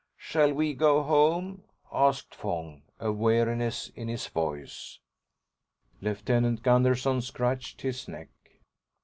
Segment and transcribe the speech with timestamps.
[0.17, 1.63] "Shall we go home?"
[1.93, 4.97] asked Fong, a weariness in his voice.
[6.01, 8.29] Lieutenant Gunderson scratched his neck.